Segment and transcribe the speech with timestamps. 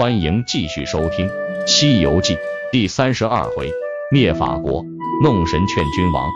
[0.00, 1.28] 欢迎继续收听
[1.66, 2.34] 《西游记》
[2.72, 3.70] 第三十二回：
[4.10, 4.82] 灭法国，
[5.22, 6.26] 弄神劝君王。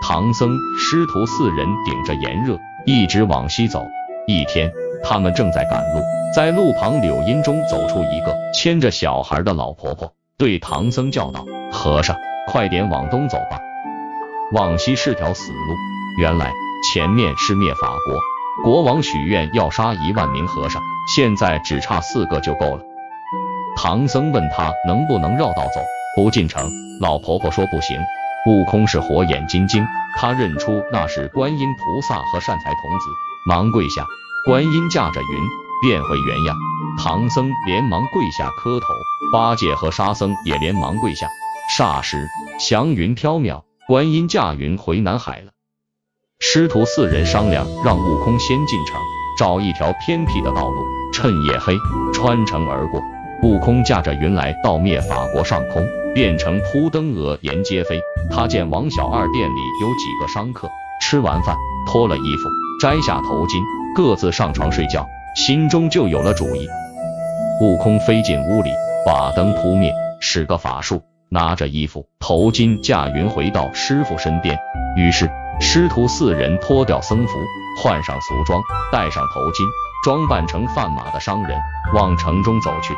[0.00, 3.84] 唐僧师徒四人顶着炎热，一直往西走。
[4.26, 4.72] 一天，
[5.04, 6.00] 他们正在赶路，
[6.34, 12.16] 在路旁柳荫中走出一个牵着小孩的老婆婆，对唐僧叫道：“和尚，
[12.48, 13.60] 快点往东走吧，
[14.54, 15.58] 往西是条死路。
[16.18, 16.50] 原来
[16.94, 18.18] 前面是灭法国。”
[18.60, 20.82] 国王许愿要杀一万名和尚，
[21.14, 22.82] 现在只差四个就够了。
[23.76, 25.80] 唐僧问他能不能绕道走，
[26.14, 26.70] 不进城。
[27.00, 27.98] 老婆婆说不行。
[28.46, 33.06] 悟空是火眼金睛，他认出那是观音菩萨和善财童子，
[33.48, 34.04] 忙跪下。
[34.46, 35.26] 观音驾着云
[35.80, 36.56] 变回原样，
[36.98, 38.86] 唐僧连忙跪下磕头，
[39.32, 41.28] 八戒和沙僧也连忙跪下。
[41.78, 45.52] 霎时祥云飘渺，观音驾云回南海了。
[46.44, 49.00] 师徒四人商量，让悟空先进城，
[49.38, 51.72] 找一条偏僻的道路，趁夜黑
[52.12, 53.00] 穿城而过。
[53.44, 58.00] 悟空驾着云来到灭法国上空，变成扑灯蛾沿街飞。
[58.28, 60.68] 他见王小二店里有几个商客，
[61.00, 62.48] 吃完饭脱了衣服，
[62.80, 63.62] 摘下头巾，
[63.94, 66.68] 各自上床睡觉，心中就有了主意。
[67.60, 68.70] 悟空飞进屋里，
[69.06, 74.58] 把灯扑灭，使个法术，拿着衣服头巾驾云回到师傅身边，
[74.96, 75.30] 于是。
[75.64, 77.32] 师徒四人脱掉僧服，
[77.80, 78.60] 换上俗装，
[78.90, 79.64] 戴上头巾，
[80.04, 81.56] 装扮成贩马的商人，
[81.94, 82.92] 往城中走去。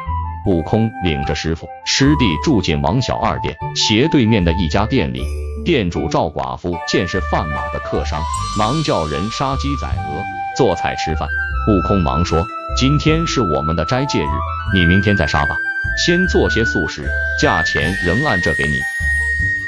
[0.46, 5.22] 悟空领着师傅师弟住进王小二店斜对面的一家店里。
[5.64, 8.20] 店主赵寡妇见是贩马的客商，
[8.58, 10.22] 忙叫人杀鸡宰鹅，
[10.56, 11.28] 做菜吃饭。
[11.68, 12.44] 悟空忙说
[12.76, 14.28] ：“今天是我们的斋戒日，
[14.74, 15.56] 你明天再杀吧，
[16.04, 17.08] 先做些素食，
[17.40, 18.80] 价钱仍按这给你。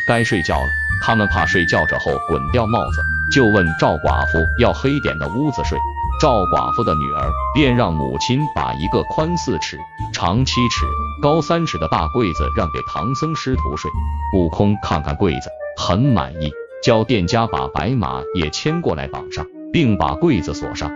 [0.08, 0.68] 该睡觉了。”
[1.02, 3.02] 他们怕睡觉着后滚掉帽子，
[3.32, 5.78] 就问赵寡妇要黑点的屋子睡。
[6.18, 9.78] 赵寡妇的女儿便让母亲把一个宽四尺、
[10.14, 10.86] 长七尺、
[11.20, 13.90] 高三尺的大柜子让给唐僧师徒睡。
[14.34, 16.50] 悟空看看柜子，很满意，
[16.82, 20.90] 叫店家把白马也牵过来绑上，并把柜子锁上。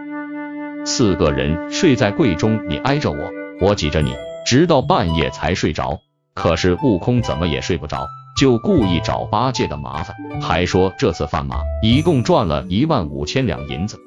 [0.86, 3.30] 四个人睡在柜中，你挨着我，
[3.60, 4.16] 我挤着你，
[4.46, 5.98] 直到半夜才睡着。
[6.32, 8.06] 可是悟空怎么也睡不着。
[8.40, 13.98] 就故意找八戒的麻烦，还说这次贩马一共赚了一万五千两银子。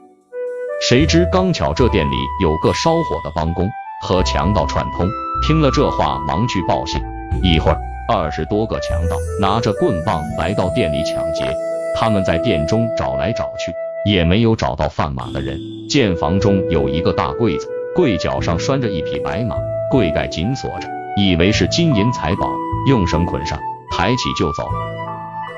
[0.90, 3.70] 谁知刚巧这店里有个烧火的帮工
[4.02, 5.08] 和强盗串通，
[5.46, 7.00] 听了这话忙去报信。
[7.44, 7.80] 一会儿，
[8.10, 11.56] 二十多个强盗拿着棍棒来到店里抢劫。
[11.96, 13.72] 他们在店中找来找去，
[14.10, 15.60] 也没有找到贩马的人。
[15.88, 19.56] 见房中有一个大柜子，柜角上拴着一匹白马，
[19.92, 22.52] 柜盖紧锁着，以为是金银财宝，
[22.88, 23.60] 用绳捆上。
[23.96, 24.68] 抬起就走，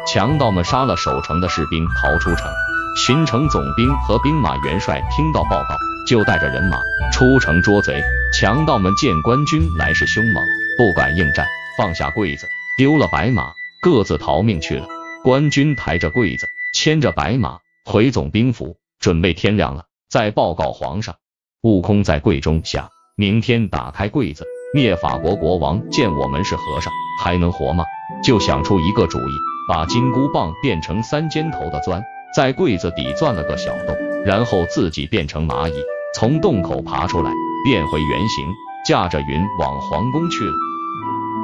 [0.06, 2.52] 强盗们杀了守城的士兵，逃出城。
[2.98, 6.78] 巡城总兵和兵马元帅听到报告，就带着人马
[7.14, 8.04] 出城捉贼。
[8.34, 10.44] 强盗们见官军来势凶猛，
[10.78, 11.48] 不敢应战，
[11.78, 12.46] 放下柜子，
[12.78, 14.86] 丢了白马，各自逃命去了。
[15.24, 21.16] 官军抬着柜子，牵着白马回总兵府，准备天亮了再报告皇上。
[21.62, 26.92] 悟空在柜中想：明天打开柜子，灭法国国王见我们是和尚，
[27.24, 27.86] 还能活吗？
[28.22, 29.32] 就想出一个主意，
[29.70, 32.04] 把金箍棒变成三尖头的钻，
[32.36, 35.74] 在柜子底钻了个小洞，然后自己变成蚂蚁，
[36.14, 37.32] 从洞口爬出来，
[37.64, 38.46] 变回原形，
[38.86, 40.52] 驾着云往皇宫去了。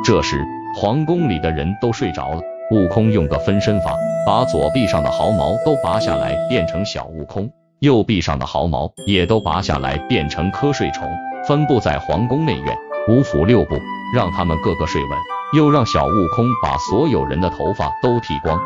[0.03, 0.46] 这时，
[0.78, 2.41] 皇宫里的人都睡着了。
[2.72, 3.96] 悟空用个分身法，
[4.28, 7.46] 把左臂上的毫毛都拔下来，变成小悟空；
[7.80, 11.09] 右臂上的毫毛也都拔下来，变成瞌睡虫，
[11.47, 12.78] 分布在皇宫内院
[13.08, 13.80] 五府六部，
[14.16, 15.18] 让他们个个睡稳。
[15.54, 18.58] 又让小悟空把所有人的头发都剃光。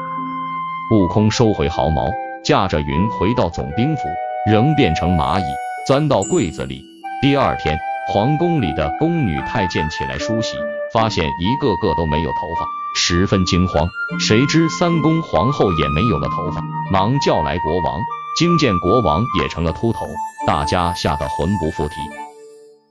[0.92, 2.12] 悟空收回毫毛，
[2.44, 4.04] 驾着云回到总兵府，
[4.46, 5.44] 仍变成蚂蚁，
[5.88, 6.84] 钻到柜子里。
[7.24, 7.76] 第二天，
[8.14, 10.58] 皇宫里的宫女太监起来梳洗，
[10.94, 13.90] 发现一个个都没有头发，十分惊慌。
[14.20, 16.62] 谁知三宫皇后也没有了头发，
[16.92, 18.00] 忙叫来国王，
[18.38, 20.06] 惊见国王也成了秃头，
[20.46, 21.96] 大家吓得魂不附体。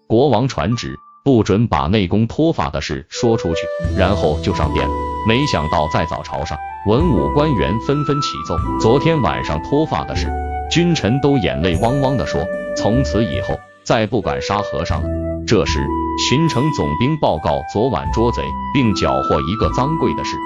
[0.09, 0.99] 国王传旨。
[1.25, 3.63] 不准把内宫脱发的事说出去，
[3.97, 4.93] 然后就上殿了。
[5.27, 10.31] 没想到在早朝上，文武官员纷纷起奏昨天晚上脱发的事，
[10.71, 12.45] 君臣都眼泪汪汪地说，
[12.77, 15.09] 从此以后再不敢杀和尚了。
[15.47, 15.81] 这时，
[16.29, 18.43] 巡城总兵报告昨晚捉贼
[18.75, 20.37] 并缴获一个赃柜的事，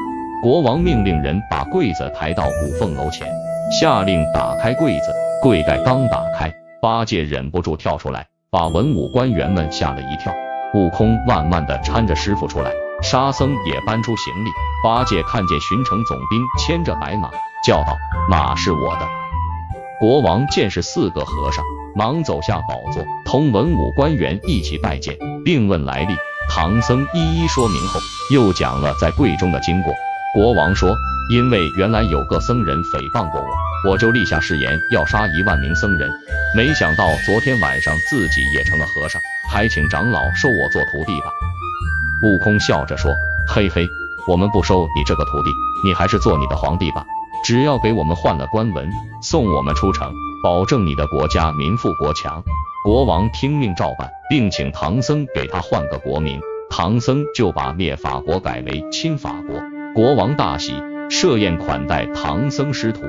[0.45, 3.27] 国王命令人把柜子抬到五凤楼前，
[3.81, 5.13] 下令打开柜子。
[5.43, 10.33] 柜盖刚打开，八戒忍不住跳出来，把文武官员们吓了一跳。
[10.75, 12.73] 悟空慢慢的搀着师傅出来，
[13.03, 14.51] 沙僧也搬出行李。
[14.85, 17.31] 八戒看见巡城总兵牵着白马，
[17.65, 17.97] 叫道
[18.29, 19.09] ：“马是我的。”
[19.99, 21.65] 国王见是四个和尚，
[21.97, 25.69] 忙走下宝座，同文武官员一起拜见，并。
[25.69, 26.15] 问来历。
[26.51, 28.01] 唐僧一一说明后，
[28.33, 29.93] 又讲了在贵中的经过。
[30.35, 30.95] 国王说，
[31.31, 33.47] 因为原来有个僧人诽谤过我，
[33.87, 36.11] 我就立下誓言要杀一万名僧人。
[36.57, 39.21] 没想到昨天晚上自己也成了和尚，
[39.51, 41.31] 还请长老收我做徒弟吧。
[42.25, 43.13] 悟空笑着说
[43.47, 43.89] ：“嘿嘿，
[44.27, 45.51] 我们不收你这个徒弟，
[45.85, 47.05] 你还是做你的皇帝吧。
[47.45, 48.91] 只要给我们换了官文，
[49.23, 52.43] 送我们出城，保证你的国家民富国强。”
[52.85, 56.41] 国王听命照办，并请唐僧给他换个国名。
[56.71, 59.61] 唐僧就把灭法国改为亲法国。
[59.95, 60.73] 国王大喜，
[61.11, 63.03] 设宴款待唐僧师徒。